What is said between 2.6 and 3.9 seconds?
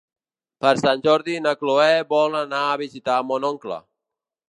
a visitar mon oncle.